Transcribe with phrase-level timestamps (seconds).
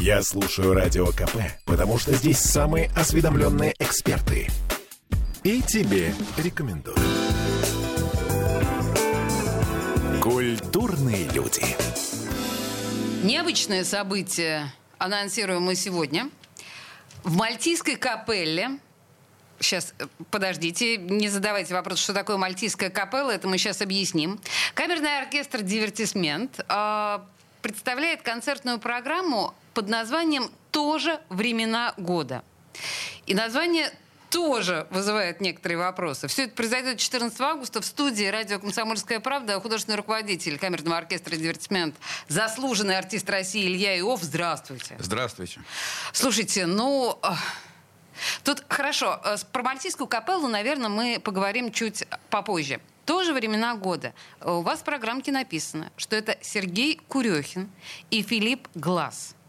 [0.00, 4.48] Я слушаю Радио КП, потому что здесь самые осведомленные эксперты.
[5.44, 6.96] И тебе рекомендую.
[10.22, 11.62] Культурные люди.
[13.22, 16.30] Необычное событие анонсируем мы сегодня.
[17.22, 18.78] В Мальтийской капелле
[19.58, 24.40] Сейчас, э, подождите, не задавайте вопрос, что такое мальтийская капелла, это мы сейчас объясним.
[24.72, 27.18] Камерный оркестр «Дивертисмент» э,
[27.60, 32.42] представляет концертную программу под названием «Тоже времена года».
[33.26, 33.92] И название
[34.30, 36.28] тоже вызывает некоторые вопросы.
[36.28, 39.60] Все это произойдет 14 августа в студии радио «Комсомольская правда».
[39.60, 41.96] Художественный руководитель камерного оркестра «Дивертисмент»,
[42.28, 44.22] заслуженный артист России Илья Иов.
[44.22, 44.96] Здравствуйте.
[44.98, 45.60] Здравствуйте.
[46.12, 47.18] Слушайте, ну...
[48.44, 52.80] Тут хорошо, э, про Мальтийскую капеллу, наверное, мы поговорим чуть попозже.
[53.06, 54.12] Тоже времена года.
[54.42, 57.70] У вас в программке написано, что это Сергей Курехин
[58.10, 59.34] и Филипп Глаз–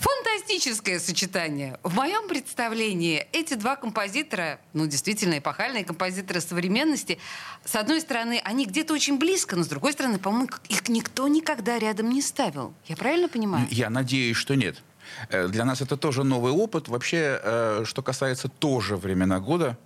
[0.00, 1.78] Фантастическое сочетание.
[1.82, 7.18] В моем представлении эти два композитора, ну, действительно эпохальные композиторы современности,
[7.66, 11.78] с одной стороны, они где-то очень близко, но с другой стороны, по-моему, их никто никогда
[11.78, 12.72] рядом не ставил.
[12.86, 13.66] Я правильно понимаю?
[13.70, 14.82] Я надеюсь, что нет.
[15.28, 16.88] Э, для нас это тоже новый опыт.
[16.88, 19.76] Вообще, э, что касается тоже времена года,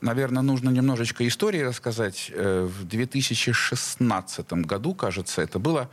[0.00, 2.30] наверное, нужно немножечко истории рассказать.
[2.34, 5.88] Э, в 2016 году, кажется, это было,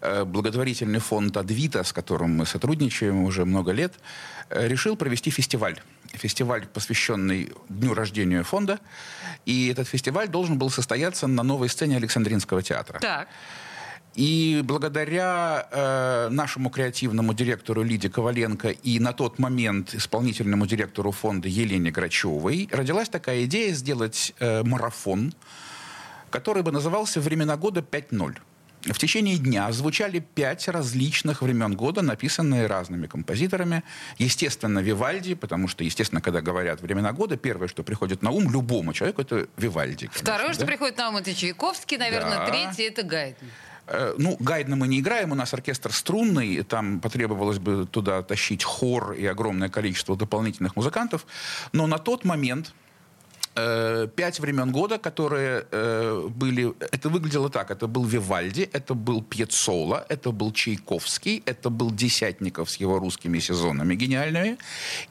[0.00, 3.94] э, благотворительный фонд «Адвита», с которым мы сотрудничаем уже много лет,
[4.50, 5.80] э, решил провести фестиваль.
[6.12, 8.78] Фестиваль, посвященный дню рождения фонда.
[9.44, 12.98] И этот фестиваль должен был состояться на новой сцене Александринского театра.
[13.00, 13.28] Так.
[14.16, 21.48] И благодаря э, нашему креативному директору Лиде Коваленко и на тот момент исполнительному директору фонда
[21.48, 25.34] Елене Грачевой родилась такая идея сделать э, марафон,
[26.30, 28.38] который бы назывался «Времена года 5.0».
[28.84, 33.82] В течение дня звучали пять различных времен года, написанные разными композиторами.
[34.16, 38.92] Естественно, Вивальди, потому что, естественно, когда говорят времена года, первое, что приходит на ум любому
[38.92, 40.06] человеку, это Вивальди.
[40.06, 40.54] Конечно, Второе, да?
[40.54, 42.38] что приходит на ум, это Чайковский, наверное.
[42.38, 42.46] Да.
[42.46, 43.48] Третье, это Гайден.
[43.86, 48.64] Э, ну, Гайдна мы не играем, у нас оркестр струнный, там потребовалось бы туда тащить
[48.64, 51.26] хор и огромное количество дополнительных музыкантов.
[51.72, 52.74] Но на тот момент
[53.58, 56.74] Э, пять времен года, которые э, были...
[56.92, 57.70] Это выглядело так.
[57.70, 63.38] Это был Вивальди, это был Пьецола, это был Чайковский, это был Десятников с его русскими
[63.38, 64.58] сезонами гениальными,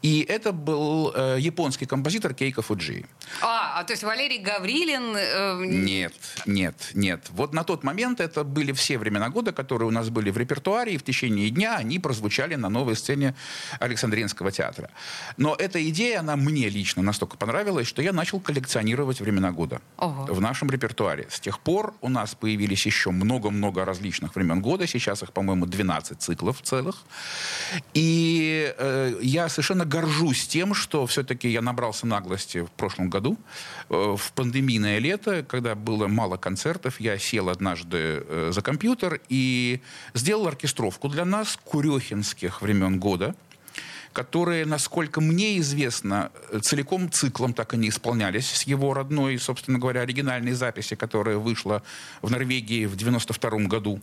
[0.03, 3.05] и это был э, японский композитор Кейко Фуджи.
[3.41, 5.15] А, а то есть Валерий Гаврилин...
[5.17, 5.65] Э...
[5.65, 6.13] Нет,
[6.45, 7.25] нет, нет.
[7.31, 10.93] Вот на тот момент это были все времена года, которые у нас были в репертуаре,
[10.93, 13.33] и в течение дня они прозвучали на новой сцене
[13.79, 14.91] Александринского театра.
[15.37, 19.81] Но эта идея, она мне лично настолько понравилась, что я начал начал коллекционировать времена года
[19.97, 20.33] Ого.
[20.33, 21.27] в нашем репертуаре.
[21.29, 24.87] С тех пор у нас появились еще много-много различных времен года.
[24.87, 26.95] Сейчас их, по-моему, 12 циклов целых.
[27.93, 33.37] И э, я совершенно горжусь тем, что все-таки я набрался наглости в прошлом году.
[33.89, 39.79] Э, в пандемийное лето, когда было мало концертов, я сел однажды э, за компьютер и
[40.13, 43.35] сделал оркестровку для нас курехинских времен года
[44.15, 46.31] которые, насколько мне известно,
[46.61, 51.83] целиком циклом так и не исполнялись с его родной, собственно говоря, оригинальной записи, которая вышла
[52.21, 54.01] в Норвегии в 92 году.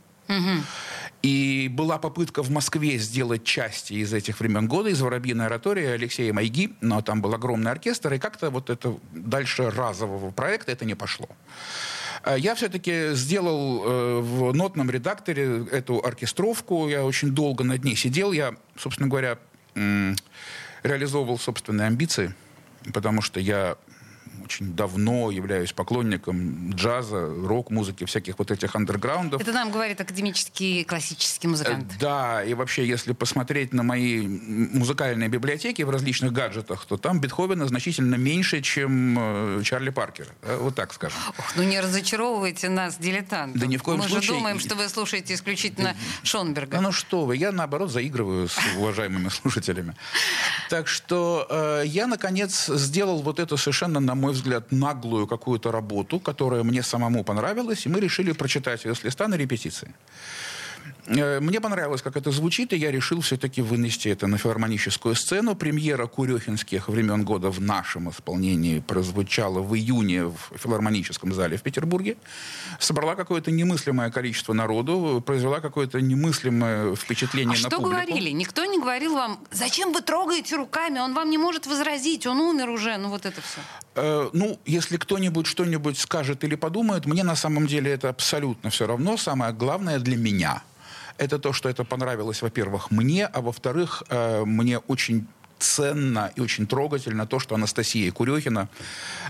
[1.23, 6.33] И была попытка в Москве сделать части из этих времен года, из «Воробьиной оратории» Алексея
[6.33, 10.95] Майги, но там был огромный оркестр, и как-то вот это дальше разового проекта это не
[10.95, 11.29] пошло.
[12.23, 17.97] А я все-таки сделал э, в нотном редакторе эту оркестровку, я очень долго над ней
[17.97, 19.39] сидел, я, собственно говоря,
[20.83, 22.35] реализовывал собственные амбиции,
[22.93, 23.77] потому что я
[24.53, 29.41] очень давно являюсь поклонником джаза, рок-музыки, всяких вот этих андерграундов.
[29.41, 31.87] Это нам говорит академический классический музыкант.
[31.95, 37.21] Э, да, и вообще, если посмотреть на мои музыкальные библиотеки в различных гаджетах, то там
[37.21, 40.31] Бетховена значительно меньше, чем э, Чарли Паркера.
[40.61, 41.19] Вот так скажем.
[41.39, 43.57] Ох, ну не разочаровывайте нас, дилетант.
[43.57, 44.19] Да ни в коем Мы случае.
[44.19, 46.77] Мы же думаем, что вы слушаете исключительно Шонберга.
[46.77, 49.95] Ну, ну что вы, я наоборот заигрываю с уважаемыми слушателями.
[50.69, 55.73] Так что э, я, наконец, сделал вот это совершенно, на мой взгляд, взгляд, наглую какую-то
[55.73, 59.95] работу, которая мне самому понравилась, и мы решили прочитать ее с листа на репетиции.
[61.07, 65.55] Э, мне понравилось, как это звучит, и я решил все-таки вынести это на филармоническую сцену.
[65.55, 72.17] Премьера курехинских времен года в нашем исполнении прозвучала в июне в филармоническом зале в Петербурге.
[72.79, 77.91] Собрала какое-то немыслимое количество народу, произвела какое-то немыслимое впечатление а на что публику.
[77.91, 78.31] говорили?
[78.31, 82.71] Никто не говорил вам, зачем вы трогаете руками, он вам не может возразить, он умер
[82.71, 83.61] уже, ну вот это все.
[83.95, 88.87] Э, ну, если кто-нибудь что-нибудь скажет или подумает, мне на самом деле это абсолютно все
[88.87, 89.17] равно.
[89.17, 90.63] Самое главное для меня–
[91.19, 95.27] это то, что это понравилось, во-первых, мне, а во-вторых, э, мне очень
[95.63, 98.69] ценно и очень трогательно то, что Анастасия Курехина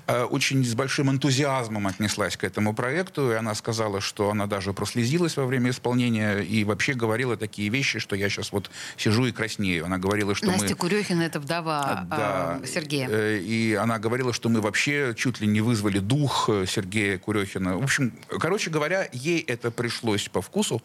[0.06, 4.72] э, очень с большим энтузиазмом отнеслась к этому проекту, и она сказала, что она даже
[4.72, 9.32] прослезилась во время исполнения и вообще говорила такие вещи, что я сейчас вот сижу и
[9.32, 9.84] краснею.
[9.84, 10.74] Она говорила, что Настя мы...
[10.74, 13.08] Курехина— это вдова да, э, Сергея.
[13.10, 17.76] Э, и она говорила, что мы вообще чуть ли не вызвали дух э, Сергея Курехина.
[17.76, 20.82] В общем, короче говоря, ей это пришлось по вкусу,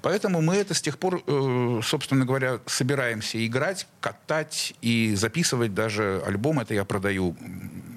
[0.00, 6.22] поэтому мы это с тех пор, э, собственно говоря, собираемся играть, катать и записывать даже
[6.26, 6.60] альбом.
[6.60, 7.36] Это я продаю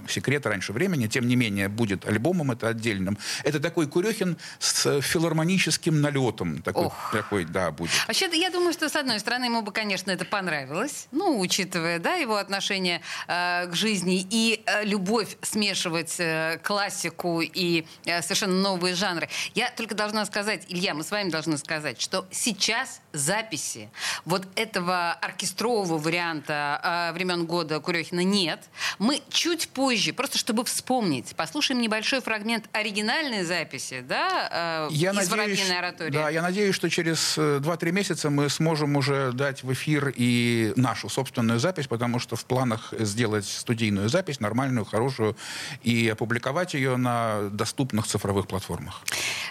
[0.07, 1.07] секрет раньше времени.
[1.07, 3.17] Тем не менее, будет альбомом это отдельным.
[3.43, 6.61] Это такой Курехин с филармоническим налетом.
[6.61, 7.11] Такой, Ох.
[7.11, 7.91] такой да, будет.
[8.07, 12.15] Вообще, я думаю, что, с одной стороны, ему бы, конечно, это понравилось, ну, учитывая, да,
[12.15, 18.95] его отношение э, к жизни и э, любовь смешивать э, классику и э, совершенно новые
[18.95, 19.29] жанры.
[19.53, 23.89] Я только должна сказать, Илья, мы с вами должны сказать, что сейчас записи
[24.25, 28.61] вот этого оркестрового варианта э, времен года Курехина нет.
[28.99, 35.15] Мы чуть позже, просто чтобы вспомнить, послушаем небольшой фрагмент оригинальной записи, да, э, Я из
[35.15, 36.11] надеюсь, «Воробьиной оратории».
[36.11, 40.73] да, я надеюсь, что через э, 2-3 месяца мы сможем уже дать в эфир и
[40.75, 45.35] нашу собственную запись, потому что в планах сделать студийную запись, нормальную, хорошую,
[45.83, 49.01] и опубликовать ее на доступных цифровых платформах.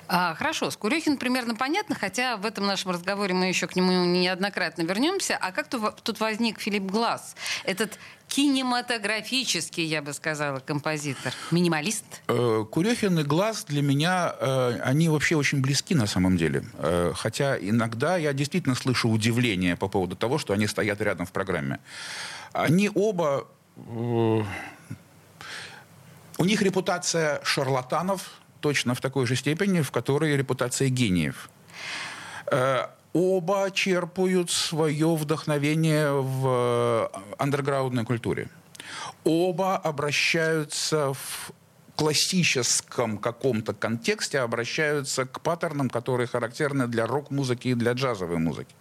[0.08, 3.92] А, хорошо, с Курехин примерно понятно, хотя в этом нашем разговоре мы еще к нему
[4.06, 5.36] неоднократно вернемся.
[5.40, 7.36] А как ту- тут возник Филипп Глаз?
[7.64, 7.98] Этот
[8.28, 11.32] кинематографический, я бы сказала, композитор.
[11.50, 12.04] Минималист?
[12.28, 16.64] Э, Курехин и Глаз для меня, э, они вообще очень близки на самом деле.
[16.78, 21.32] Э, Хотя иногда я действительно слышу удивление по поводу того, что они стоят рядом в
[21.32, 21.78] программе.
[22.52, 23.46] Они оба...
[26.38, 28.30] У них репутация шарлатанов
[28.60, 31.50] точно в такой же степени, в которой репутация гениев.
[33.12, 38.48] Оба черпают свое вдохновение в э, андерграундной культуре.
[39.24, 41.52] Оба обращаются в
[41.96, 48.74] классическом каком-то контексте обращаются к паттернам, которые характерны для рок-музыки и для джазовой музыки.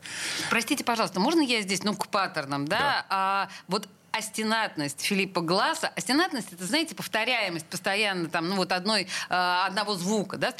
[0.49, 2.77] Простите, пожалуйста, можно я здесь, ну, к паттернам, да?
[2.77, 3.05] Да.
[3.09, 5.91] А, вот астенатность Филиппа Гласа.
[5.95, 10.53] Астенатность это, знаете, повторяемость постоянно там, ну вот одной, э, одного звука, да?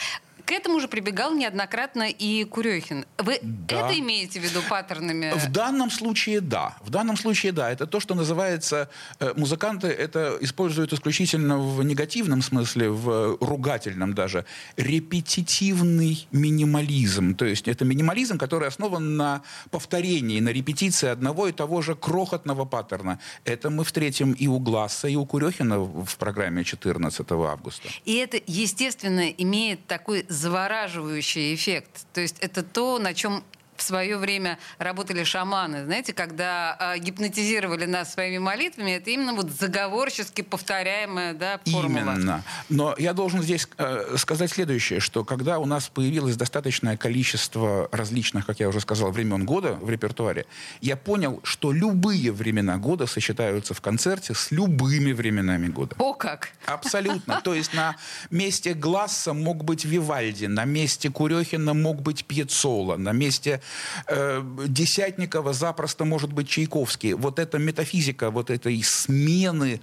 [0.49, 3.05] К этому же прибегал неоднократно и Курехин.
[3.19, 3.85] Вы Да.
[3.85, 5.31] это имеете в виду паттернами?
[5.37, 6.75] В данном случае да.
[6.81, 7.69] В данном случае да.
[7.69, 8.89] Это то, что называется...
[9.19, 14.43] э, Музыканты это используют исключительно в негативном смысле, в ругательном даже.
[14.75, 17.35] Репетитивный минимализм.
[17.35, 22.65] То есть это минимализм, который основан на повторении, на репетиции одного и того же крохотного
[22.65, 23.19] паттерна.
[23.45, 27.87] Это мы встретим и у Гласса, и у Курехина в программе 14 августа.
[28.05, 32.07] И это, естественно, имеет такой завораживающий эффект.
[32.13, 33.43] То есть это то, на чем
[33.79, 39.49] в свое время работали шаманы, знаете, когда э, гипнотизировали нас своими молитвами, это именно вот
[39.49, 42.13] заговорчески повторяемая да, формула.
[42.13, 42.43] Именно.
[42.69, 48.45] Но я должен здесь э, сказать следующее, что когда у нас появилось достаточное количество различных,
[48.45, 50.45] как я уже сказал, времен года в репертуаре,
[50.81, 55.95] я понял, что любые времена года сочетаются в концерте с любыми временами года.
[55.97, 56.49] О как!
[56.65, 57.41] Абсолютно.
[57.43, 57.95] То есть на
[58.29, 63.61] месте Гласса мог быть Вивальди, на месте Курехина мог быть Пьецола, на месте
[64.07, 67.13] Десятникова запросто может быть Чайковский.
[67.13, 69.81] Вот эта метафизика вот этой смены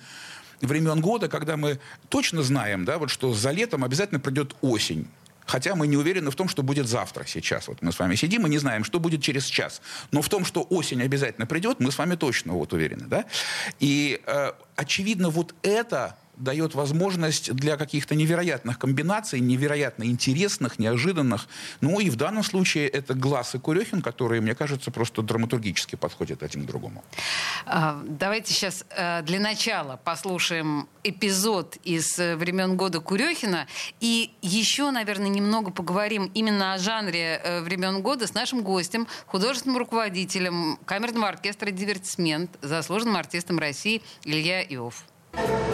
[0.60, 1.78] времен года, когда мы
[2.08, 5.06] точно знаем, да, вот что за летом обязательно придет осень.
[5.46, 7.68] Хотя мы не уверены в том, что будет завтра, сейчас.
[7.68, 9.80] Вот мы с вами сидим и не знаем, что будет через час.
[10.10, 13.04] Но в том, что осень обязательно придет, мы с вами точно вот уверены.
[13.06, 13.24] Да?
[13.78, 21.48] И, э, очевидно, вот это дает возможность для каких-то невероятных комбинаций, невероятно интересных, неожиданных.
[21.80, 26.42] Ну и в данном случае это Глаз и Курехин, которые, мне кажется, просто драматургически подходят
[26.42, 27.04] один другому.
[27.64, 33.66] А, Давайте сейчас э, для начала послушаем эпизод из э, времен года Курехина.
[34.00, 39.78] И еще, наверное, немного поговорим именно о жанре э, времен года с нашим гостем, художественным
[39.78, 45.04] руководителем камерного оркестра «Дивертисмент», заслуженным артистом России Илья Иов.
[45.32, 45.65] Thank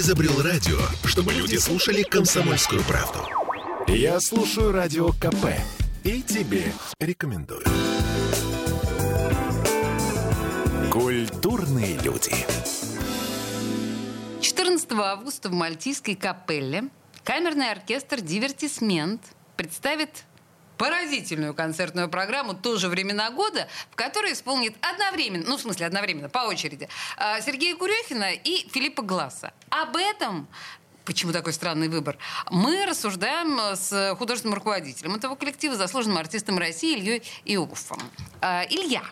[0.00, 3.18] изобрел радио, чтобы люди слушали комсомольскую правду.
[3.86, 5.52] Я слушаю радио КП
[6.04, 7.64] и тебе рекомендую.
[10.90, 12.32] Культурные люди.
[14.40, 16.84] 14 августа в Мальтийской капелле
[17.22, 19.20] камерный оркестр «Дивертисмент»
[19.56, 20.24] представит
[20.80, 26.38] поразительную концертную программу тоже времена года, в которой исполнит одновременно, ну, в смысле, одновременно, по
[26.38, 29.52] очереди, а, Сергея Курехина и Филиппа Гласса.
[29.68, 30.48] Об этом
[31.04, 32.16] Почему такой странный выбор?
[32.50, 38.00] Мы рассуждаем с художественным руководителем этого коллектива, заслуженным артистом России Ильей Иугуфом.
[38.40, 39.02] А, Илья,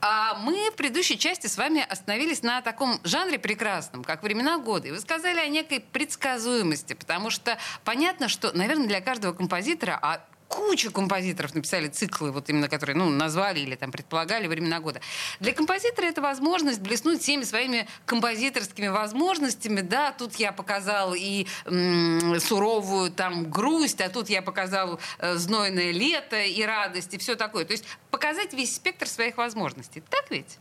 [0.00, 4.88] а мы в предыдущей части с вами остановились на таком жанре прекрасном, как времена года.
[4.88, 10.24] И вы сказали о некой предсказуемости, потому что понятно, что, наверное, для каждого композитора, а
[10.48, 15.00] куча композиторов написали циклы, вот именно которые, ну, назвали или там предполагали времена года.
[15.40, 22.38] Для композитора это возможность блеснуть всеми своими композиторскими возможностями, да, тут я показал и м-
[22.40, 27.64] суровую там грусть, а тут я показал э, знойное лето и радость и все такое.
[27.64, 30.02] То есть показать весь спектр своих возможностей.
[30.10, 30.58] Так ведь?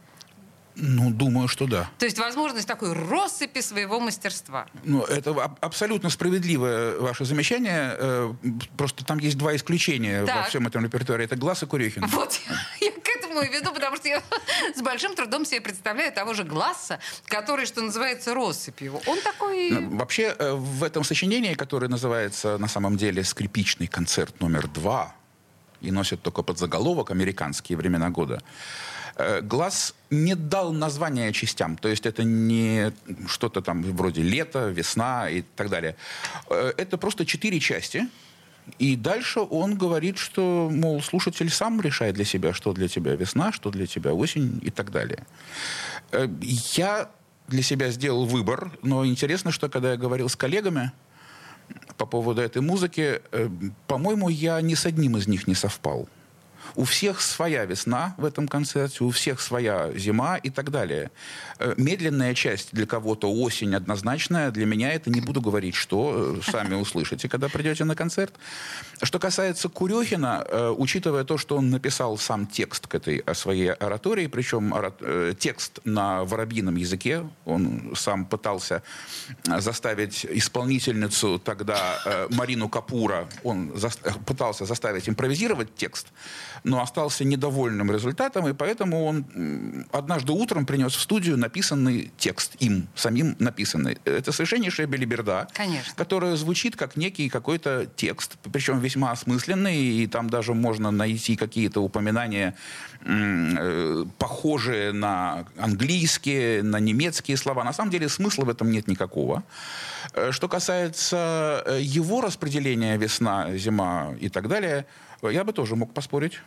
[0.75, 1.89] Ну, думаю, что да.
[1.99, 4.67] То есть возможность такой россыпи своего мастерства.
[4.83, 7.95] Ну, это аб- абсолютно справедливое ваше замечание.
[7.97, 8.33] Э,
[8.77, 10.35] Просто там есть два исключения Так.
[10.35, 11.25] во всем этом репертуаре.
[11.25, 12.05] Это Глаз и Курехин.
[12.07, 12.39] Вот,
[12.81, 14.21] я к этому и веду, потому что я
[14.75, 18.99] с большим трудом себе представляю того же Гласса, который, что называется, россыпью.
[19.07, 19.71] Он такой...
[19.71, 25.15] Ну, Вообще, э, в этом сочинении, которое называется на самом деле «Скрипичный концерт номер два»,
[25.81, 28.41] и носит только подзаголовок «Американские времена года»,
[29.41, 32.91] Глаз не дал названия частям, то есть это не
[33.27, 35.95] что-то там вроде лето, весна и так далее.
[36.49, 38.09] Э, Это просто четыре части,
[38.79, 43.51] и дальше он говорит, что, мол, слушатель сам решает для себя, что для тебя весна,
[43.51, 45.25] что для тебя осень и так далее.
[46.11, 47.09] Э, Я
[47.47, 50.91] для себя сделал выбор, но интересно, что когда я говорил с коллегами
[51.97, 53.49] по поводу этой музыки, э,
[53.87, 56.09] по-моему, я ни с одним из них не совпал.
[56.75, 61.11] У всех своя весна в этом концерте, у всех своя зима и так далее.
[61.59, 66.51] Э, Медленная часть для кого-то осень однозначная, для меня это не буду говорить, что э,
[66.51, 68.33] сами услышите, когда придете на концерт.
[69.01, 74.27] Что касается Курехина, э, учитывая то, что он написал сам текст к этой своей оратории,
[74.27, 74.73] причем
[75.39, 78.81] текст на воробьином языке, он сам пытался
[79.43, 83.73] заставить исполнительницу тогда Марину Капура, он
[84.25, 86.07] пытался заставить импровизировать текст,
[86.63, 92.87] но остался недовольным результатом, и поэтому он однажды утром принес в студию написанный текст, им
[92.95, 93.97] самим написанный.
[94.05, 95.93] Это совершеннейшая белиберда, Конечно.
[95.95, 101.81] которая звучит как некий какой-то текст, причем весьма осмысленный, и там даже можно найти какие-то
[101.81, 102.55] упоминания,
[103.01, 107.63] э, похожие на английские, на немецкие слова.
[107.63, 109.43] На самом деле смысла в этом нет никакого.
[110.13, 114.85] Э, Что касается э, его распределения весна, зима и так далее,
[115.29, 116.39] я бы тоже мог поспорить.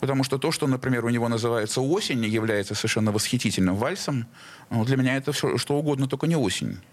[0.00, 4.26] Потому что то, что, например, у него называется осень, является совершенно восхитительным вальсом,
[4.68, 6.78] ну, для меня это все, что угодно, только не осень.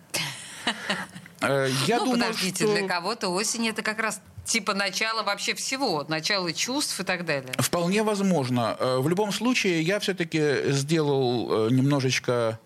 [1.41, 2.75] Э, Я ну, думаю, подождите, что...
[2.75, 7.53] для кого-то осень это как раз типа начало вообще всего, начало чувств и так далее.
[7.57, 8.75] Вполне возможно.
[8.77, 12.59] Э, В любом случае, я все-таки сделал э, немножечко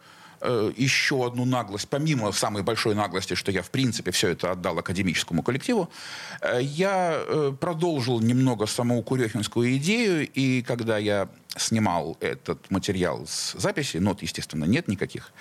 [0.44, 4.78] э, еще одну наглость, помимо самой большой наглости, что я, в принципе, все это отдал
[4.78, 5.90] академическому коллективу,
[6.42, 13.54] э, я э, продолжил немного саму Курехинскую идею, и когда я снимал этот материал с
[13.54, 15.32] записи, нот, естественно, нет никаких,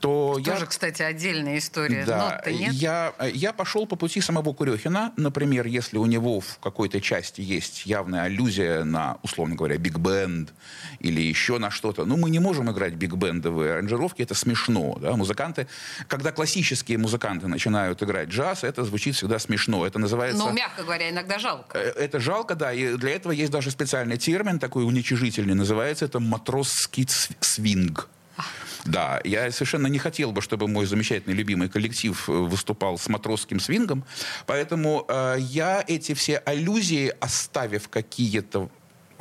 [0.00, 0.54] то я...
[0.54, 2.04] Тоже, кстати, отдельная история.
[2.04, 2.72] Да, Нот-то нет.
[2.72, 5.12] я, я пошел по пути самого Курехина.
[5.16, 10.52] Например, если у него в какой-то части есть явная аллюзия на, условно говоря, биг-бенд
[11.00, 14.98] или еще на что-то, ну, мы не можем играть биг-бендовые аранжировки, это смешно.
[15.00, 15.16] Да?
[15.16, 15.66] Музыканты,
[16.08, 19.86] когда классические музыканты начинают играть джаз, это звучит всегда смешно.
[19.86, 20.38] Это называется...
[20.42, 21.78] Ну, мягко говоря, иногда жалко.
[21.78, 26.20] Э, Это жалко, да, и для этого есть даже специальный термин, такой уничижительный, называется это
[26.20, 27.06] матросский
[27.40, 28.08] свинг.
[28.84, 33.60] Да, я совершенно не хотел бы, чтобы мой замечательный любимый коллектив э, выступал с матросским
[33.60, 34.04] свингом,
[34.46, 38.70] поэтому э, я эти все аллюзии, оставив какие-то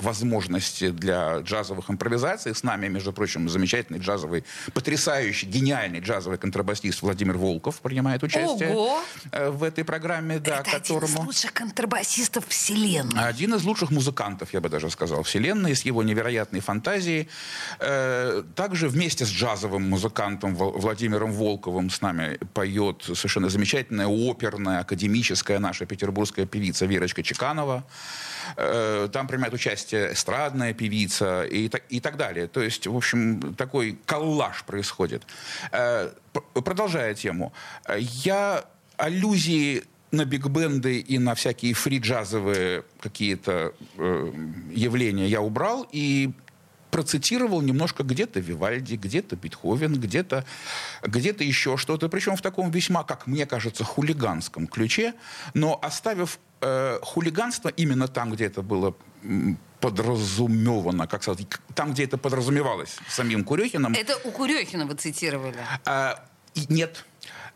[0.01, 2.53] возможности для джазовых импровизаций.
[2.55, 9.01] С нами, между прочим, замечательный джазовый, потрясающий, гениальный джазовый контрабасист Владимир Волков принимает участие Ого!
[9.31, 11.21] э, в этой программе, да, это один из которому...
[11.27, 13.23] лучших контрабасистов вселенной.
[13.23, 17.27] Один из лучших музыкантов, я бы даже сказал, вселенной, с его невероятной фантазией.
[17.79, 24.79] Э, Также вместе с джазовым музыкантом Вл- Владимиром Волковым с нами поет совершенно замечательная оперная,
[24.79, 27.83] академическая наша петербургская певица Верочка Чеканова.
[28.57, 32.47] Э, Там принимает участие участие, эстрадная певица и, и так далее.
[32.47, 35.23] То есть, в общем, такой коллаж происходит.
[35.71, 36.11] Э,
[36.53, 37.51] продолжая тему,
[37.97, 38.65] я
[38.97, 44.31] аллюзии на биг-бенды и на всякие фри-джазовые какие-то э,
[44.71, 46.31] явления я убрал и
[46.91, 50.43] процитировал немножко где-то Вивальди, где-то Бетховен, где-то
[51.03, 55.13] где еще что-то, причем в таком весьма, как мне кажется, хулиганском ключе,
[55.53, 58.95] но оставив э, хулиганство именно там, где это было
[59.79, 63.93] подразумевано, как сказать, там, где это подразумевалось самим Курехиным.
[63.93, 65.57] Это у Курехина вы цитировали?
[65.85, 66.25] А,
[66.69, 67.05] нет,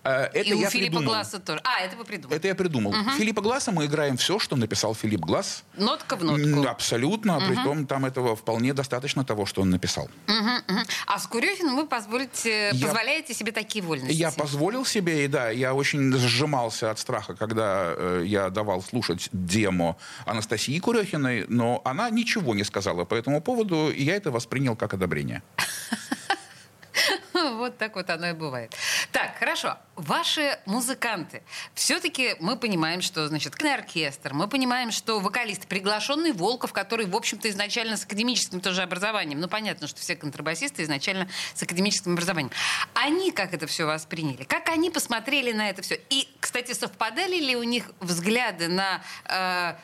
[0.09, 1.13] это и я у Филиппа придумал.
[1.13, 1.61] Гласса тоже.
[1.63, 2.37] А, это вы придумали.
[2.37, 2.91] Это я придумал.
[2.91, 3.11] Угу.
[3.17, 5.63] Филиппа Гласса мы играем все, что написал Филипп Гласс.
[5.77, 6.67] Нотка в нотку.
[6.67, 7.37] Абсолютно.
[7.37, 7.45] Угу.
[7.47, 10.09] Притом там этого вполне достаточно того, что он написал.
[10.27, 10.79] Угу, угу.
[11.07, 14.13] А с Курехиным вы позволите, я, позволяете себе такие вольности?
[14.13, 19.29] Я позволил себе, и да, я очень сжимался от страха, когда э, я давал слушать
[19.31, 24.75] демо Анастасии Курехиной, но она ничего не сказала по этому поводу, и я это воспринял
[24.75, 25.43] как одобрение.
[27.33, 28.73] Вот так вот оно и бывает.
[29.13, 29.77] Так, хорошо.
[29.95, 31.43] Ваши музыканты.
[31.75, 37.47] Все-таки мы понимаем, что, значит, оркестр, мы понимаем, что вокалист, приглашенный Волков, который, в общем-то,
[37.51, 39.39] изначально с академическим тоже образованием.
[39.39, 42.51] Ну, понятно, что все контрабасисты изначально с академическим образованием.
[42.95, 44.45] Они как это все восприняли?
[44.45, 46.01] Как они посмотрели на это все?
[46.09, 49.75] И, кстати, совпадали ли у них взгляды на э,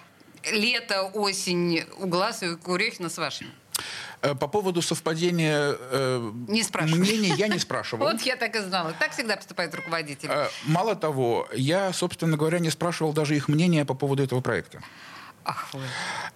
[0.51, 3.51] лето, осень у Глаза и Курехина с вашими?
[4.21, 6.63] Э, по поводу совпадения э, не
[6.95, 8.05] мнений я не спрашивал.
[8.05, 8.93] Вот я так и знала.
[8.99, 10.29] Так всегда поступает руководитель.
[10.31, 14.81] Э, мало того, я, собственно говоря, не спрашивал даже их мнения по поводу этого проекта.
[15.45, 15.81] Ах вы.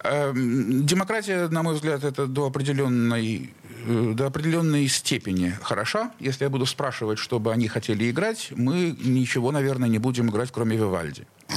[0.03, 3.53] Эм, демократия, на мой взгляд, это до определенной,
[3.85, 6.11] до определенной степени хороша.
[6.19, 10.77] Если я буду спрашивать, чтобы они хотели играть, мы ничего, наверное, не будем играть, кроме
[10.77, 11.27] Вивальди.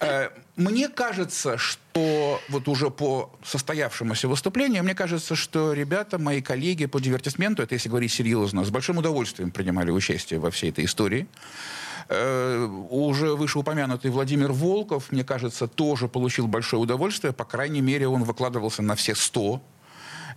[0.00, 6.86] Э, мне кажется, что вот уже по состоявшемуся выступлению, мне кажется, что ребята, мои коллеги
[6.86, 11.26] по дивертисменту, это если говорить серьезно, с большим удовольствием принимали участие во всей этой истории.
[12.08, 17.32] Э, уже вышеупомянутый Владимир Волков, мне кажется, тоже получил большое удовольствие.
[17.32, 19.60] По крайней мере, он выкладывался на все сто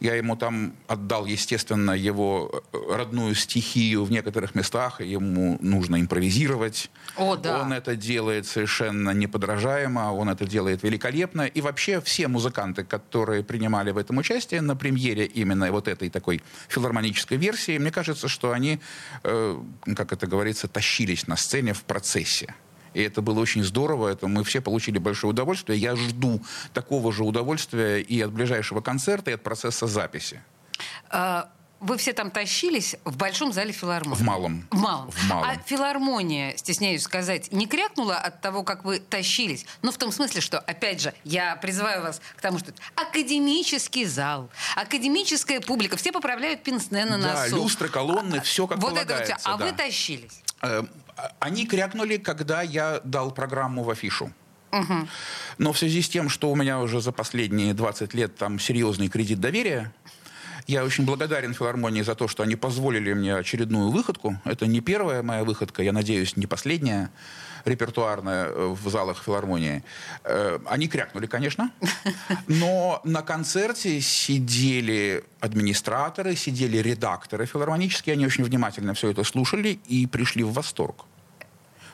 [0.01, 4.99] я ему там отдал, естественно, его э, родную стихию в некоторых местах.
[4.99, 6.89] Ему нужно импровизировать.
[7.15, 7.61] О, да.
[7.61, 11.43] Он это делает совершенно неподражаемо, он это делает великолепно.
[11.43, 16.41] И вообще все музыканты, которые принимали в этом участие на премьере именно вот этой такой
[16.67, 18.79] филармонической версии, мне кажется, что они,
[19.23, 19.61] э,
[19.95, 22.55] как это говорится, тащились на сцене в процессе.
[22.93, 25.80] И это было очень здорово, это мы все получили большое удовольствие.
[25.80, 26.41] Я жду
[26.73, 30.41] такого же удовольствия и от ближайшего концерта, и от процесса записи.
[31.10, 31.49] А,
[31.82, 34.15] вы все там тащились в большом зале филармонии?
[34.15, 34.67] В малом.
[34.69, 35.12] В малом.
[35.12, 35.49] В малом.
[35.49, 39.65] А филармония, стесняюсь сказать, не крякнула от того, как вы тащились?
[39.82, 44.06] Ну, в том смысле, что, опять же, я призываю вас к тому, что это академический
[44.06, 47.34] зал, академическая публика, все поправляют пинсне на носу.
[47.34, 49.34] Да, люстры, колонны, а, все как вот полагается.
[49.34, 49.65] Это вот, а да.
[49.65, 50.43] вы тащились?
[51.39, 54.32] Они крякнули, когда я дал программу в афишу.
[54.71, 55.08] Угу.
[55.58, 59.10] Но в связи с тем, что у меня уже за последние 20 лет там серьезный
[59.10, 59.93] кредит доверия,
[60.67, 64.38] я очень благодарен филармонии за то, что они позволили мне очередную выходку.
[64.45, 67.10] Это не первая моя выходка, я надеюсь, не последняя
[67.65, 69.84] репертуарная э, в залах филармонии.
[70.24, 71.71] Э, они крякнули, конечно,
[72.47, 80.08] но на концерте сидели администраторы, сидели редакторы филармонические, они очень внимательно все это слушали и
[80.08, 81.06] пришли в восторг.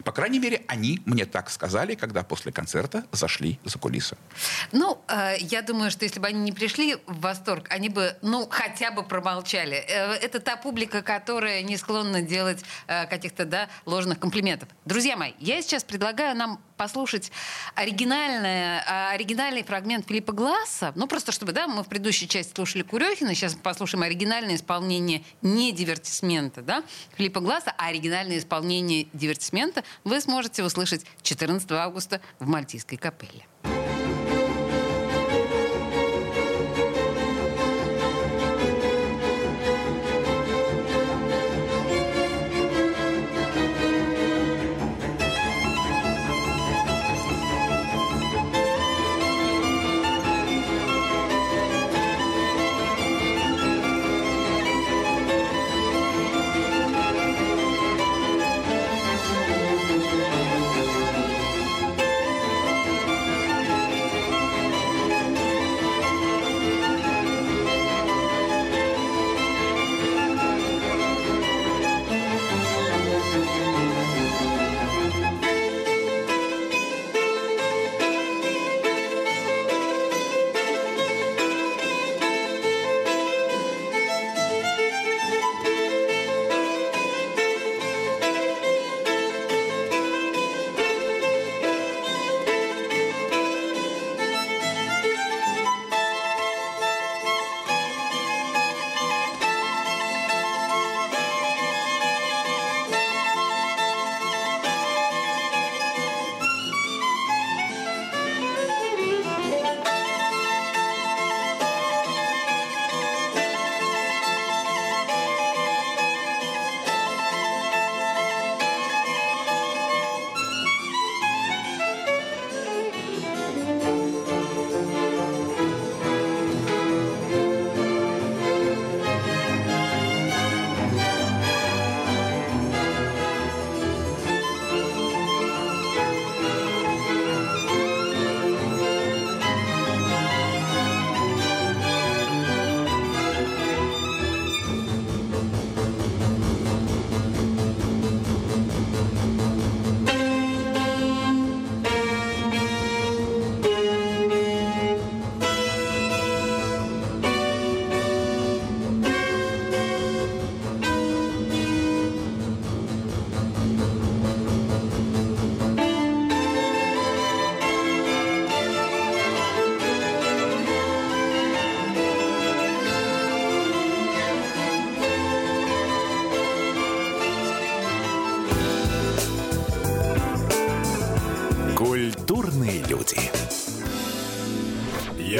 [0.08, 4.16] По крайней мере, они мне так сказали, когда после концерта зашли за кулисы.
[4.72, 8.48] Ну, э, я думаю, что если бы они не пришли в восторг, они бы, ну,
[8.50, 9.76] хотя бы промолчали.
[9.76, 14.70] Э, это та публика, которая не склонна делать э, каких-то, да, ложных комплиментов.
[14.86, 17.32] Друзья мои, я сейчас предлагаю нам послушать
[17.76, 18.80] оригинальный,
[19.12, 20.94] оригинальный фрагмент Филиппа Гласса.
[20.96, 25.72] Ну, просто чтобы, да, мы в предыдущей части слушали Курехина, сейчас послушаем оригинальное исполнение не
[25.72, 26.84] дивертисмента, да,
[27.18, 33.46] Филиппа Гласса, а оригинальное исполнение дивертисмента вы сможете услышать 14 августа в Мальтийской капелле.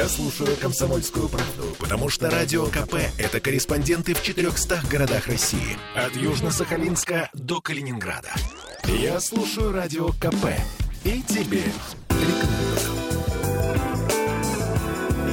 [0.08, 5.76] Слушаю «Комсомольскую правду», потому что «Радио КП»— это корреспонденты в 400 городах России.
[5.94, 8.32] От Южно-Сахалинска до Калининграда.
[8.84, 10.46] Я слушаю «Радио КП»
[11.04, 11.62] и тебе
[12.08, 12.96] рекомендую.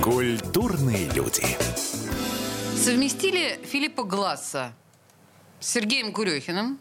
[0.03, 1.45] Культурные люди.
[2.75, 4.73] Совместили Филиппа Гласса
[5.61, 6.79] с Сергеем Курехиным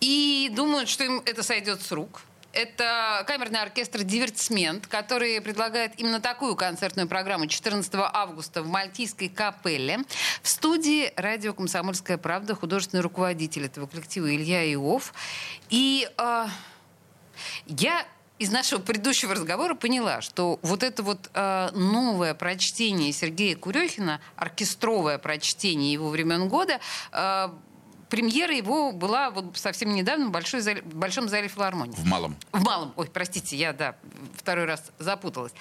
[0.00, 2.20] и думают, что им это сойдет с рук–
[2.52, 10.00] это камерный оркестр «Дивертисмент», который предлагает именно такую концертную программу 14 августа в Мальтийской капелле.
[10.42, 15.14] В студии радио «Комсомольская правда» художественный руководитель этого коллектива Илья Иов.
[15.70, 16.46] И э,
[17.66, 18.06] я
[18.38, 25.18] из нашего предыдущего разговора поняла, что вот это вот э, новое прочтение Сергея Курехина, оркестровое
[25.18, 26.80] прочтение его времен года,
[27.12, 27.48] э,
[28.12, 31.96] премьера его была вот совсем недавно в, большой зале, в Большом зале филармонии.
[31.96, 32.36] В Малом.
[32.52, 32.92] В Малом.
[32.96, 33.96] Ой, простите, я, да,
[34.36, 35.52] второй раз запуталась.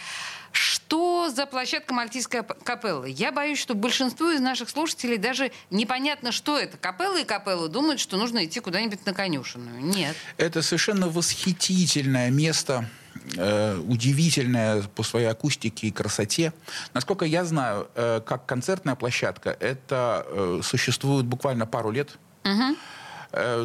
[0.52, 3.06] Что за площадка Мальтийская капелла?
[3.06, 6.76] Я боюсь, что большинству из наших слушателей даже непонятно, что это.
[6.76, 9.80] Капелла и капелла думают, что нужно идти куда-нибудь на конюшенную.
[9.82, 10.18] Нет.
[10.36, 12.86] Это совершенно восхитительное место
[13.38, 16.52] э, удивительное по своей акустике и красоте.
[16.94, 22.18] Насколько я знаю, э, как концертная площадка, это э, существует буквально пару лет.
[22.44, 22.78] Угу.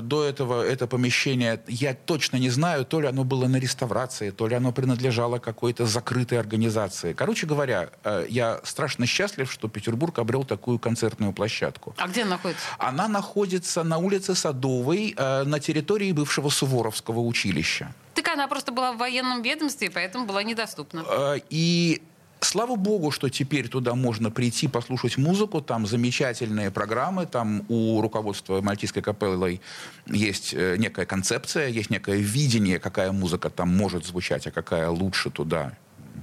[0.00, 4.46] До этого это помещение, я точно не знаю, то ли оно было на реставрации, то
[4.46, 7.14] ли оно принадлежало какой-то закрытой организации.
[7.14, 11.96] Короче говоря, э, я страшно счастлив, что Петербург обрел такую концертную площадку.
[11.98, 12.64] А где она находится?
[12.78, 17.92] Она находится на улице Садовой, э, на территории бывшего Суворовского училища.
[18.14, 21.04] Так она просто была в военном ведомстве, поэтому была недоступна.
[21.50, 22.02] И
[22.40, 25.62] Слава богу, что теперь туда можно прийти, послушать музыку.
[25.62, 27.26] Там замечательные программы.
[27.26, 29.60] Там у руководства Мальтийской капеллы
[30.06, 35.30] есть э, некая концепция, есть некое видение, какая музыка там может звучать, а какая лучше
[35.30, 35.72] туда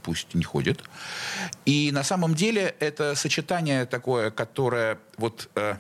[0.04, 0.84] пусть не ходит.
[1.65, 5.78] И на самом деле это сочетание такое, которое вот э,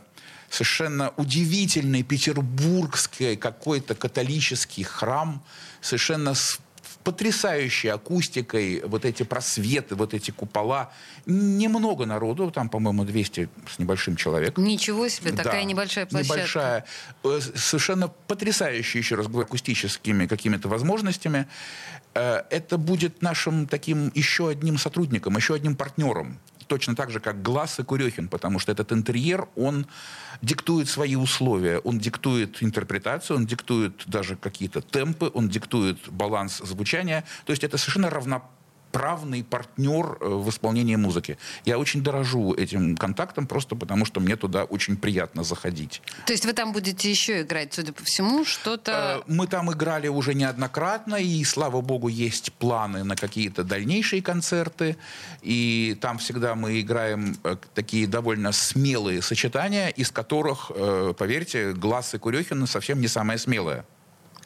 [0.49, 5.43] совершенно удивительный петербургский какой-то католический храм,
[5.81, 6.59] совершенно с
[7.03, 10.91] потрясающей акустикой, вот эти просветы, вот эти купола.
[11.25, 14.57] Немного народу, там, по-моему, 200 с небольшим человек.
[14.57, 16.35] Ничего себе, да, такая небольшая площадка.
[16.35, 16.85] Небольшая.
[17.23, 21.47] Э, совершенно потрясающая, еще раз говорю, акустическими какими-то возможностями.
[22.13, 26.39] Э, это будет нашим таким еще одним сотрудником, еще одним партнером
[26.73, 29.85] точно так же, как Глаз и Курехин, потому что этот интерьер, он
[30.41, 37.23] диктует свои условия, он диктует интерпретацию, он диктует даже какие-то темпы, он диктует баланс звучания.
[37.45, 38.52] То есть это совершенно равноправно
[38.95, 41.37] равный партнер э, в исполнении музыки.
[41.65, 46.01] Я очень дорожу этим контактом, просто потому что мне туда очень приятно заходить.
[46.25, 49.23] То есть вы там будете еще играть, судя по всему, что-то...
[49.27, 54.97] Э, мы там играли уже неоднократно, и, слава богу, есть планы на какие-то дальнейшие концерты.
[55.41, 60.71] И там всегда мы играем э, такие довольно смелые сочетания, из которых,
[61.17, 63.85] поверьте, «Глаз» и «Курехина» совсем не самое смелое.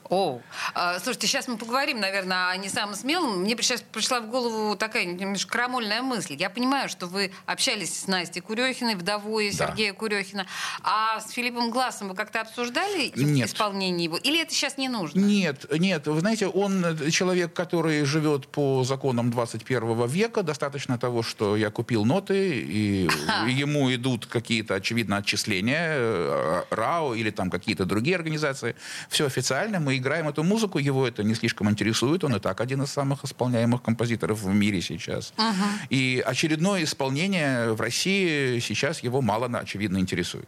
[0.10, 0.42] О,
[0.74, 3.42] а, слушайте, сейчас мы поговорим, наверное, о не самом смелом.
[3.42, 6.36] Мне сейчас пришла в голову такая немножко крамольная мысль.
[6.40, 9.68] Я понимаю, что вы общались с Настей Курехиной, вдовой да.
[9.68, 10.48] Сергея Курехина,
[10.84, 13.50] а с Филиппом Глассом вы как-то обсуждали нет.
[13.50, 14.18] исполнение его?
[14.18, 15.20] Или это сейчас не нужно?
[15.20, 16.08] Нет, нет.
[16.08, 20.44] Вы знаете, он человек, который живет по законам 21 века.
[20.44, 23.10] Достаточно того, что я купил ноты, и
[23.48, 28.76] ему идут какие-то, очевидно, отчисления, э, РАО или там какие-то другие организации.
[29.10, 29.80] Все официально.
[29.80, 33.24] Мы играем эту музыку, его это не слишком интересует, он и так один из самых
[33.24, 35.34] исполняемых композиторов в мире сейчас.
[35.38, 35.54] Uh-huh.
[35.90, 40.48] И очередное исполнение в России сейчас его мало, очевидно, интересует.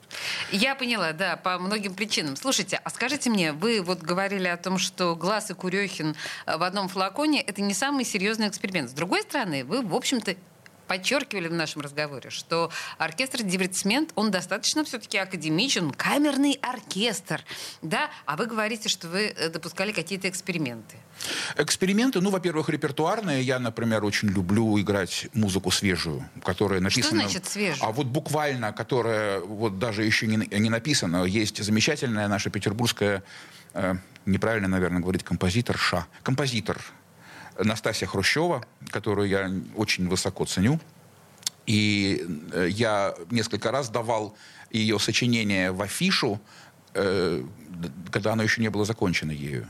[0.52, 2.36] Я поняла, да, по многим причинам.
[2.36, 6.64] Слушайте, а скажите мне, вы вот говорили о том, что Глаз и Курехин э, в
[6.64, 8.90] одном флаконе— это не самый серьезный эксперимент.
[8.90, 10.36] С другой стороны, вы, в общем-то,
[10.90, 17.46] подчеркивали в нашем разговоре, что оркестр «Дивертисмент», он достаточно все-таки академичен, камерный оркестр,
[17.84, 18.10] да?
[18.26, 20.98] А вы говорите, что вы э, допускали какие-то эксперименты.
[21.58, 23.44] Эксперименты, ну, во-первых, репертуарные.
[23.44, 27.22] Я, например, очень люблю играть музыку свежую, которая написана...
[27.22, 27.88] Что значит свежую?
[27.88, 31.24] А вот буквально, которая вот даже еще не, не написана.
[31.24, 33.22] Есть замечательная наша петербургская,
[33.74, 36.08] э, неправильно, наверное, говорить, композиторша.
[36.24, 36.82] Композитор
[37.64, 40.80] Настасья Хрущева, которую я очень высоко ценю.
[41.66, 44.36] И э, я несколько раз давал
[44.72, 46.40] ее сочинение в афишу,
[46.94, 47.44] э,
[48.12, 49.68] когда оно еще не было закончено ею.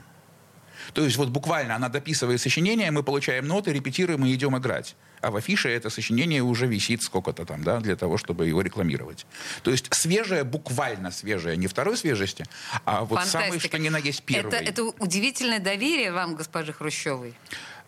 [0.93, 4.95] То есть вот буквально она дописывает сочинение, мы получаем ноты, репетируем и идем играть.
[5.21, 9.25] А в афише это сочинение уже висит сколько-то там, да, для того, чтобы его рекламировать.
[9.63, 12.45] То есть свежее, буквально свежее, не второй свежести,
[12.85, 14.59] а вот самое, что ни на есть первое.
[14.59, 17.33] Это, это удивительное доверие вам, госпожи Хрущевой.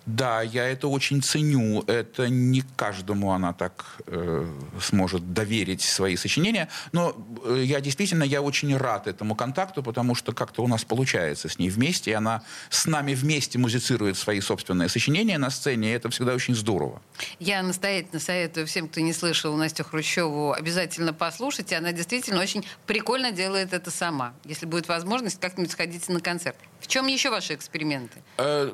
[0.05, 1.83] Да, я это очень ценю.
[1.87, 4.45] Это не каждому она так э,
[4.81, 6.69] сможет доверить свои сочинения.
[6.91, 11.49] Но э, я действительно, я очень рад этому контакту, потому что как-то у нас получается
[11.49, 12.11] с ней вместе.
[12.11, 15.91] И она с нами вместе музицирует свои собственные сочинения на сцене.
[15.91, 17.01] И это всегда очень здорово.
[17.39, 21.73] Я настоятельно советую всем, кто не слышал Настю Хрущеву, обязательно послушать.
[21.73, 24.33] Она действительно очень прикольно делает это сама.
[24.45, 26.57] Если будет возможность, как-нибудь сходите на концерт.
[26.79, 28.23] В чем еще ваши эксперименты?
[28.37, 28.71] Э,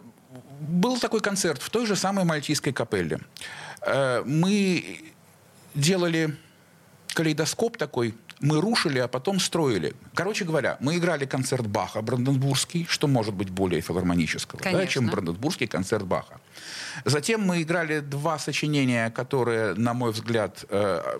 [0.59, 3.19] был такой концерт в той же самой Мальтийской капелле.
[3.81, 5.13] Э, мы
[5.75, 6.35] делали
[7.13, 9.93] калейдоскоп такой, мы рушили, а потом строили.
[10.13, 15.67] Короче говоря, мы играли концерт Баха Бранденбургский, что может быть более филармонического, да, чем Бранденбургский
[15.67, 16.39] концерт Баха.
[17.05, 21.19] Затем мы играли два сочинения, которые, на мой взгляд, э,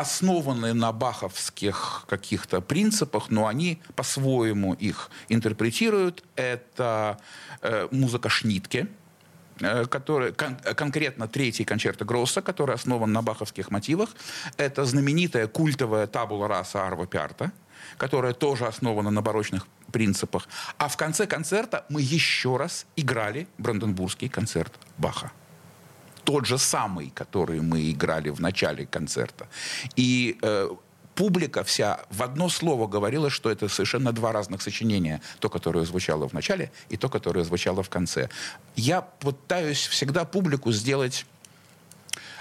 [0.00, 6.24] основаны на баховских каких-то принципах, но они по-своему их интерпретируют.
[6.36, 7.18] Это
[7.62, 8.88] э, музыка Шнитке,
[9.60, 14.10] э, который, кон, конкретно третий концерт Гросса, который основан на баховских мотивах.
[14.56, 17.52] Это знаменитая культовая табула раса Арва Пиарта,
[17.98, 20.48] которая тоже основана на барочных принципах.
[20.78, 25.30] А в конце концерта мы еще раз играли Бранденбургский концерт Баха
[26.30, 29.48] тот же самый, который мы играли в начале концерта.
[29.96, 30.68] И э,
[31.16, 35.20] публика вся в одно слово говорила, что это совершенно два разных сочинения.
[35.40, 38.28] То, которое звучало в начале, и то, которое звучало в конце.
[38.76, 41.26] Я пытаюсь всегда публику сделать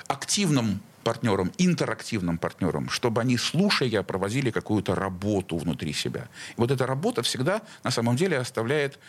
[0.07, 6.27] активным партнером, интерактивным партнером, чтобы они, слушая, проводили какую-то работу внутри себя.
[6.51, 8.99] И вот эта работа всегда, на самом деле, оставляет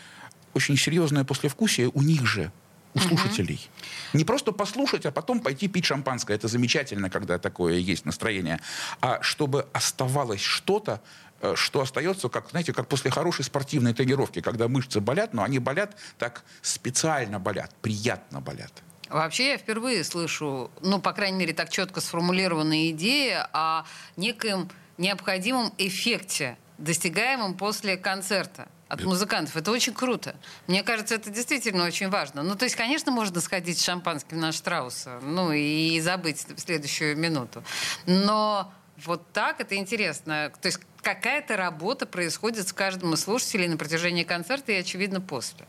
[0.55, 2.51] очень серьезное послевкусие у них же,
[2.93, 3.69] у слушателей.
[4.11, 4.17] Угу.
[4.17, 6.35] Не просто послушать, а потом пойти пить шампанское.
[6.35, 8.59] Это замечательно, когда такое есть настроение.
[8.99, 11.01] А чтобы оставалось что-то,
[11.41, 15.59] э, что остается, как, знаете, как после хорошей спортивной тренировки, когда мышцы болят, но они
[15.59, 18.71] болят так специально болят, приятно болят.
[19.09, 23.83] Вообще я впервые слышу, ну, по крайней мере, так четко сформулированная идея о
[24.15, 29.55] некоем необходимом эффекте, достигаемом после концерта от музыкантов.
[29.55, 30.35] Это очень круто.
[30.67, 32.43] Мне кажется, это действительно очень важно.
[32.43, 37.17] Ну, то есть, конечно, можно сходить с шампанским на Штрауса, ну, и забыть в следующую
[37.17, 37.63] минуту.
[38.05, 40.51] Но вот так это интересно.
[40.61, 45.65] То есть какая-то работа происходит с каждым из слушателей на протяжении концерта и, очевидно, после.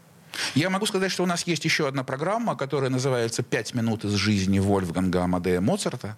[0.54, 4.12] Я могу сказать, что у нас есть еще одна программа, которая называется «Пять минут из
[4.12, 6.16] жизни Вольфганга Амадея Моцарта».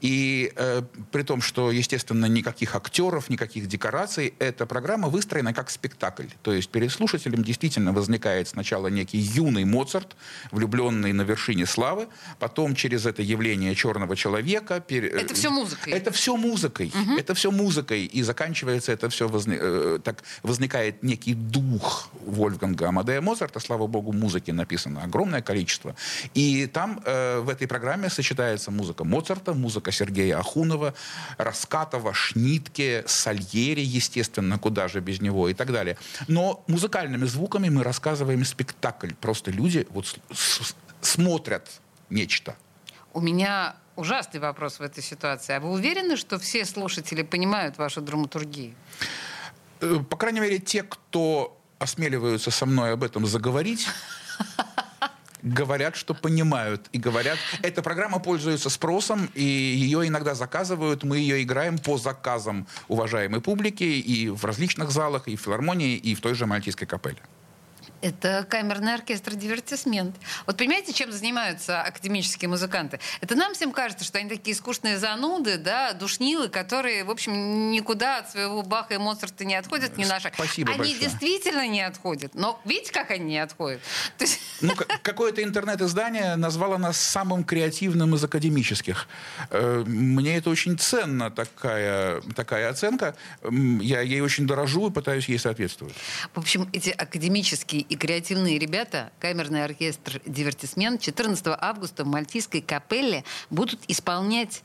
[0.00, 6.26] И э, при том, что, естественно, никаких актеров, никаких декораций, эта программа выстроена как спектакль.
[6.42, 10.16] То есть перед слушателем действительно возникает сначала некий юный Моцарт,
[10.50, 14.80] влюбленный на вершине славы, потом через это явление черного человека...
[14.80, 15.04] Пер...
[15.04, 15.92] Это все музыкой?
[15.92, 16.92] Это все музыкой.
[16.94, 17.18] Угу.
[17.18, 18.04] Это все музыкой.
[18.04, 19.58] И заканчивается это все, возник...
[19.60, 23.41] э, так возникает некий дух Вольфганга Амадея Моцарта.
[23.60, 25.94] Слава богу, музыки написано огромное количество.
[26.34, 30.94] И там э, в этой программе сочетается музыка Моцарта, музыка музыка Сергея Ахунова,
[31.38, 35.96] Раскатова, Шнитке, Сальери, естественно, куда же без него и так далее.
[36.28, 39.12] Но музыкальными звуками мы рассказываем спектакль.
[39.20, 40.20] Просто люди вот
[41.00, 42.54] смотрят нечто.
[43.14, 45.56] У меня ужасный вопрос в этой ситуации.
[45.56, 48.74] А вы уверены, что все слушатели понимают вашу драматургию?
[49.80, 53.88] Э, по крайней мере, те, кто осмеливаются со мной об этом заговорить,
[55.42, 56.88] говорят, что понимают.
[56.92, 61.02] И говорят, эта программа пользуется спросом, и ее иногда заказывают.
[61.02, 66.14] Мы ее играем по заказам уважаемой публики и в различных залах, и в филармонии, и
[66.14, 67.22] в той же Мальтийской капелле.
[68.02, 70.16] Это камерный оркестр «Дивертисмент».
[70.44, 72.98] Вот понимаете, чем занимаются академические музыканты?
[73.20, 78.18] Это нам всем кажется, что они такие скучные зануды, да, душнилы, которые, в общем, никуда
[78.18, 80.34] от своего Баха и Моцарта не отходят ни на шаг.
[80.34, 80.98] Спасибо Они большое.
[80.98, 82.34] действительно не отходят.
[82.34, 83.80] Но видите, как они не отходят?
[84.18, 84.40] есть...
[84.60, 89.06] Ну, какое-то интернет-издание назвало нас самым креативным из академических.
[89.50, 93.14] Э, мне это очень ценно, такая, такая оценка.
[93.80, 95.94] Я ей очень дорожу и пытаюсь ей соответствовать.
[96.34, 103.22] В общем, эти академические и креативные ребята, камерный оркестр «Дивертисмент» 14 августа в Мальтийской капелле
[103.50, 104.62] будут исполнять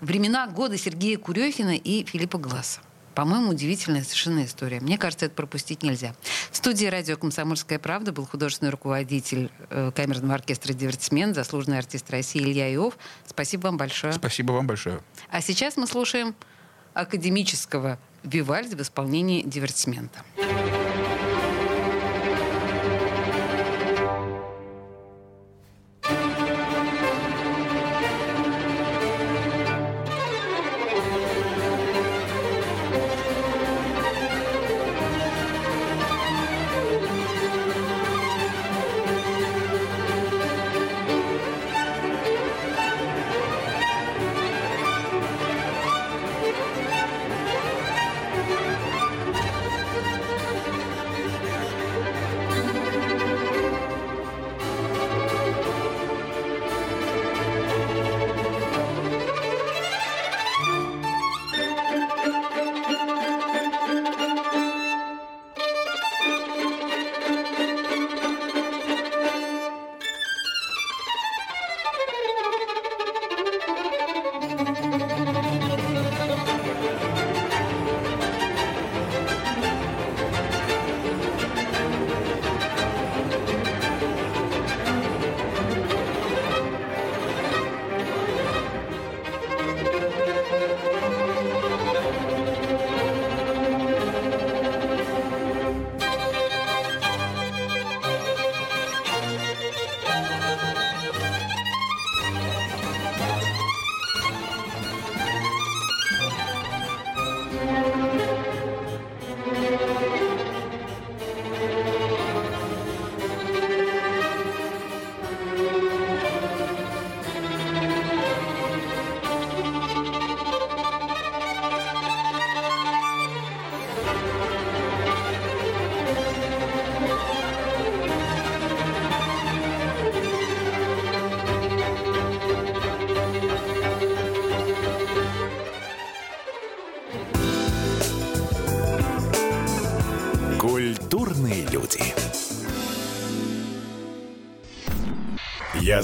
[0.00, 2.80] времена года Сергея Курехина и Филиппа Гласса.
[3.14, 4.80] По-моему, удивительная совершенно история.
[4.80, 6.16] Мне кажется, это пропустить нельзя.
[6.50, 12.42] В студии радио «Комсомольская правда» был художественный руководитель э, камерного оркестра «Дивертисмент», заслуженный артист России
[12.42, 12.98] Илья Иов.
[13.24, 14.12] Спасибо вам большое.
[14.12, 15.00] Спасибо вам большое.
[15.30, 16.34] А сейчас мы слушаем
[16.94, 20.24] академического Вивальди в исполнении «Дивертисмента».